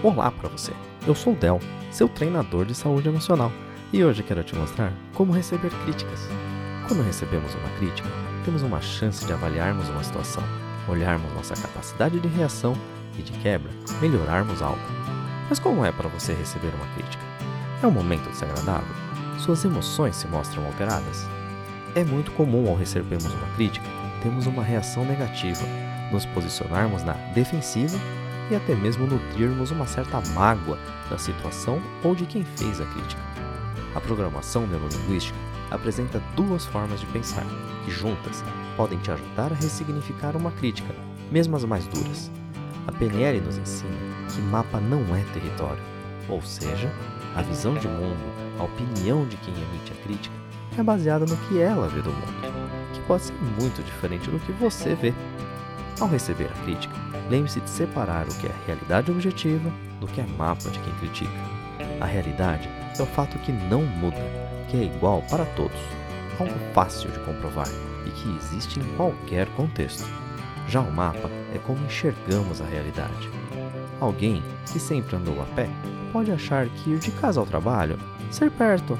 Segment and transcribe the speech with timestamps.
[0.00, 0.70] Olá para você.
[1.08, 1.58] Eu sou o Del,
[1.90, 3.50] seu treinador de saúde emocional,
[3.92, 6.20] e hoje quero te mostrar como receber críticas.
[6.86, 8.08] Quando recebemos uma crítica,
[8.44, 10.44] temos uma chance de avaliarmos uma situação,
[10.86, 12.74] olharmos nossa capacidade de reação
[13.18, 14.78] e de quebra, melhorarmos algo.
[15.48, 17.24] Mas como é para você receber uma crítica?
[17.82, 18.94] É um momento desagradável?
[19.40, 21.26] Suas emoções se mostram alteradas?
[21.96, 23.86] É muito comum ao recebermos uma crítica,
[24.22, 25.64] temos uma reação negativa,
[26.12, 27.98] nos posicionarmos na defensiva
[28.50, 30.78] e até mesmo nutrirmos uma certa mágoa
[31.10, 33.22] da situação ou de quem fez a crítica.
[33.94, 35.38] A programação neurolinguística
[35.70, 37.44] apresenta duas formas de pensar,
[37.84, 38.44] que juntas
[38.76, 40.94] podem te ajudar a ressignificar uma crítica,
[41.30, 42.30] mesmo as mais duras.
[42.86, 43.90] A PNL nos ensina
[44.34, 45.82] que mapa não é território,
[46.28, 46.90] ou seja,
[47.34, 48.18] a visão de mundo,
[48.58, 50.34] a opinião de quem emite a crítica,
[50.78, 54.52] é baseada no que ela vê do mundo, que pode ser muito diferente do que
[54.52, 55.12] você vê.
[56.00, 56.94] Ao receber a crítica,
[57.28, 61.30] lembre-se de separar o que é realidade objetiva do que é mapa de quem critica.
[62.00, 64.16] A realidade é o fato que não muda,
[64.68, 65.78] que é igual para todos,
[66.38, 67.68] algo fácil de comprovar
[68.06, 70.08] e que existe em qualquer contexto.
[70.68, 73.30] Já o mapa é como enxergamos a realidade.
[74.00, 75.68] Alguém que sempre andou a pé
[76.12, 77.98] pode achar que ir de casa ao trabalho
[78.30, 78.98] ser perto,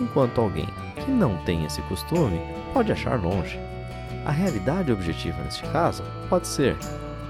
[0.00, 0.68] enquanto alguém
[1.04, 2.40] que não tem esse costume
[2.72, 3.58] pode achar longe.
[4.24, 6.76] A realidade objetiva neste caso pode ser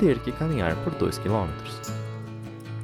[0.04, 1.48] ter que caminhar por 2 km.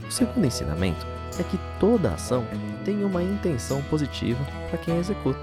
[0.09, 1.07] O segundo ensinamento
[1.39, 2.47] é que toda ação
[2.83, 5.39] tem uma intenção positiva para quem executa.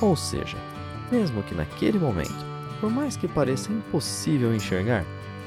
[0.00, 0.56] Ou seja,
[1.10, 2.46] mesmo que naquele momento,
[2.80, 5.04] por mais que pareça impossível enxergar,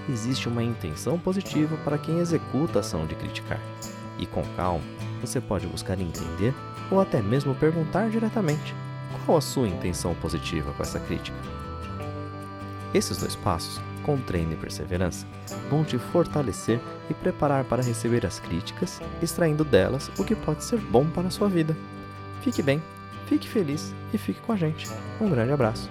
[0.07, 3.59] existe uma intenção positiva para quem executa a ação de criticar.
[4.19, 4.83] E com calma,
[5.19, 6.53] você pode buscar entender
[6.91, 8.75] ou até mesmo perguntar diretamente
[9.25, 11.37] qual a sua intenção positiva com essa crítica.
[12.93, 15.25] Esses dois passos, com treino e perseverança,
[15.69, 20.79] vão te fortalecer e preparar para receber as críticas, extraindo delas o que pode ser
[20.79, 21.75] bom para a sua vida.
[22.41, 22.81] Fique bem,
[23.25, 24.87] fique feliz e fique com a gente.
[25.19, 25.89] Um grande abraço.